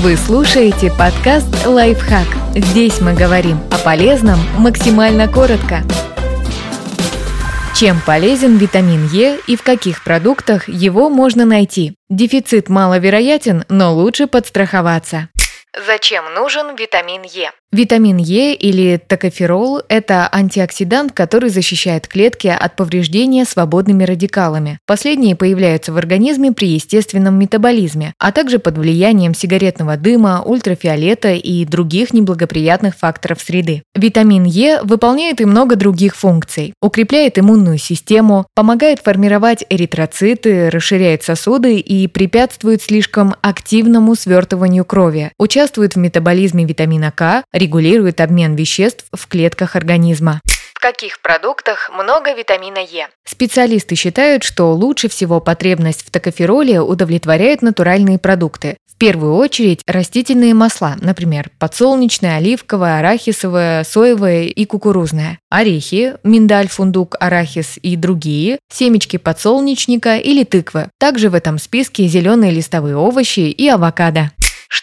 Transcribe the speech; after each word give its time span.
Вы 0.00 0.16
слушаете 0.16 0.92
подкаст 0.96 1.66
«Лайфхак». 1.66 2.28
Здесь 2.54 3.00
мы 3.00 3.14
говорим 3.14 3.58
о 3.72 3.78
полезном 3.78 4.38
максимально 4.56 5.26
коротко. 5.26 5.82
Чем 7.74 8.00
полезен 8.06 8.58
витамин 8.58 9.08
Е 9.08 9.40
и 9.48 9.56
в 9.56 9.64
каких 9.64 10.04
продуктах 10.04 10.68
его 10.68 11.08
можно 11.08 11.44
найти? 11.44 11.96
Дефицит 12.08 12.68
маловероятен, 12.68 13.64
но 13.68 13.92
лучше 13.92 14.28
подстраховаться. 14.28 15.30
Зачем 15.86 16.24
нужен 16.34 16.74
витамин 16.76 17.22
Е? 17.22 17.52
Витамин 17.70 18.16
Е 18.16 18.54
или 18.54 18.96
токоферол– 18.96 19.82
это 19.88 20.28
антиоксидант, 20.32 21.12
который 21.12 21.50
защищает 21.50 22.08
клетки 22.08 22.48
от 22.48 22.74
повреждения 22.76 23.44
свободными 23.44 24.04
радикалами. 24.04 24.78
Последние 24.86 25.36
появляются 25.36 25.92
в 25.92 25.98
организме 25.98 26.50
при 26.52 26.68
естественном 26.68 27.38
метаболизме, 27.38 28.14
а 28.18 28.32
также 28.32 28.58
под 28.58 28.78
влиянием 28.78 29.34
сигаретного 29.34 29.96
дыма, 29.98 30.42
ультрафиолета 30.44 31.34
и 31.34 31.64
других 31.66 32.14
неблагоприятных 32.14 32.96
факторов 32.96 33.40
среды. 33.40 33.82
Витамин 33.94 34.44
Е 34.44 34.80
выполняет 34.82 35.40
и 35.42 35.44
много 35.44 35.76
других 35.76 36.16
функций. 36.16 36.72
Укрепляет 36.80 37.38
иммунную 37.38 37.78
систему, 37.78 38.46
помогает 38.54 39.00
формировать 39.00 39.64
эритроциты, 39.68 40.70
расширяет 40.70 41.22
сосуды 41.22 41.76
и 41.76 42.08
препятствует 42.08 42.82
слишком 42.82 43.34
активному 43.42 44.14
свертыванию 44.14 44.86
крови. 44.86 45.32
Участвует 45.38 45.67
в 45.76 45.98
метаболизме 45.98 46.64
витамина 46.64 47.10
К, 47.10 47.44
регулирует 47.52 48.20
обмен 48.20 48.54
веществ 48.54 49.04
в 49.12 49.26
клетках 49.26 49.76
организма. 49.76 50.40
В 50.78 50.80
каких 50.80 51.20
продуктах 51.20 51.90
много 51.92 52.32
витамина 52.34 52.78
Е? 52.78 53.08
Специалисты 53.24 53.96
считают, 53.96 54.44
что 54.44 54.72
лучше 54.72 55.08
всего 55.08 55.40
потребность 55.40 56.06
в 56.06 56.10
токофероле 56.10 56.80
удовлетворяют 56.80 57.62
натуральные 57.62 58.20
продукты. 58.20 58.76
В 58.88 58.96
первую 58.96 59.34
очередь 59.34 59.80
растительные 59.88 60.54
масла, 60.54 60.96
например, 61.00 61.50
подсолнечное, 61.58 62.36
оливковое, 62.36 63.00
арахисовое, 63.00 63.82
соевое 63.82 64.46
и 64.46 64.64
кукурузное, 64.66 65.40
орехи, 65.50 66.14
миндаль, 66.22 66.68
фундук, 66.68 67.16
арахис 67.18 67.78
и 67.82 67.96
другие, 67.96 68.60
семечки 68.72 69.16
подсолнечника 69.16 70.16
или 70.16 70.44
тыквы. 70.44 70.90
Также 70.98 71.28
в 71.28 71.34
этом 71.34 71.58
списке 71.58 72.06
зеленые 72.06 72.52
листовые 72.52 72.96
овощи 72.96 73.40
и 73.40 73.68
авокадо. 73.68 74.30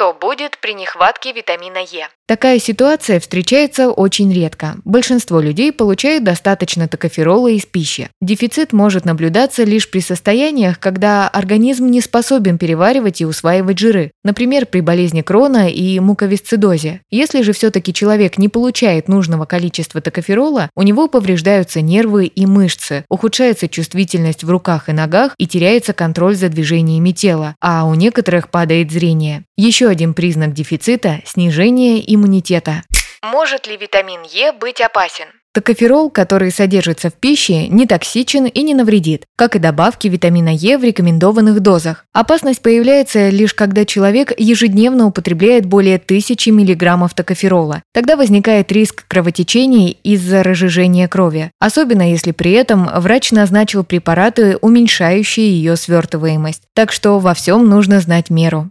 Что 0.00 0.14
будет 0.14 0.56
при 0.60 0.72
нехватке 0.72 1.32
витамина 1.32 1.82
Е? 1.82 2.08
Такая 2.30 2.60
ситуация 2.60 3.18
встречается 3.18 3.90
очень 3.90 4.32
редко. 4.32 4.76
Большинство 4.84 5.40
людей 5.40 5.72
получают 5.72 6.22
достаточно 6.22 6.86
токоферола 6.86 7.48
из 7.48 7.66
пищи. 7.66 8.08
Дефицит 8.20 8.72
может 8.72 9.04
наблюдаться 9.04 9.64
лишь 9.64 9.90
при 9.90 9.98
состояниях, 9.98 10.78
когда 10.78 11.26
организм 11.26 11.86
не 11.86 12.00
способен 12.00 12.56
переваривать 12.56 13.20
и 13.20 13.26
усваивать 13.26 13.80
жиры, 13.80 14.12
например, 14.22 14.66
при 14.66 14.78
болезни 14.78 15.22
крона 15.22 15.70
и 15.70 15.98
муковисцидозе. 15.98 17.00
Если 17.10 17.42
же 17.42 17.52
все-таки 17.52 17.92
человек 17.92 18.38
не 18.38 18.48
получает 18.48 19.08
нужного 19.08 19.44
количества 19.44 20.00
токоферола, 20.00 20.70
у 20.76 20.82
него 20.82 21.08
повреждаются 21.08 21.80
нервы 21.80 22.26
и 22.26 22.46
мышцы, 22.46 23.04
ухудшается 23.08 23.66
чувствительность 23.66 24.44
в 24.44 24.50
руках 24.50 24.88
и 24.88 24.92
ногах 24.92 25.34
и 25.36 25.48
теряется 25.48 25.94
контроль 25.94 26.36
за 26.36 26.48
движениями 26.48 27.10
тела, 27.10 27.56
а 27.60 27.88
у 27.88 27.94
некоторых 27.94 28.50
падает 28.50 28.92
зрение. 28.92 29.42
Еще 29.56 29.88
один 29.88 30.14
признак 30.14 30.54
дефицита– 30.54 31.20
снижение 31.26 32.00
иммунитета. 32.20 32.82
Может 33.22 33.66
ли 33.66 33.76
витамин 33.76 34.20
Е 34.32 34.52
быть 34.52 34.80
опасен? 34.80 35.26
Токоферол, 35.52 36.10
который 36.10 36.52
содержится 36.52 37.10
в 37.10 37.14
пище, 37.14 37.66
не 37.66 37.84
токсичен 37.84 38.46
и 38.46 38.62
не 38.62 38.72
навредит, 38.72 39.24
как 39.36 39.56
и 39.56 39.58
добавки 39.58 40.06
витамина 40.06 40.50
Е 40.50 40.78
в 40.78 40.84
рекомендованных 40.84 41.58
дозах. 41.58 42.04
Опасность 42.12 42.62
появляется 42.62 43.30
лишь 43.30 43.52
когда 43.52 43.84
человек 43.84 44.32
ежедневно 44.38 45.06
употребляет 45.06 45.66
более 45.66 45.96
1000 45.96 46.52
мг 46.52 47.12
токоферола. 47.14 47.82
Тогда 47.92 48.14
возникает 48.14 48.70
риск 48.70 49.04
кровотечений 49.08 49.98
из-за 50.04 50.44
разжижения 50.44 51.08
крови, 51.08 51.50
особенно 51.58 52.08
если 52.08 52.30
при 52.30 52.52
этом 52.52 52.88
врач 52.94 53.32
назначил 53.32 53.82
препараты, 53.82 54.56
уменьшающие 54.60 55.50
ее 55.50 55.74
свертываемость. 55.74 56.62
Так 56.74 56.92
что 56.92 57.18
во 57.18 57.34
всем 57.34 57.68
нужно 57.68 57.98
знать 58.00 58.30
меру. 58.30 58.70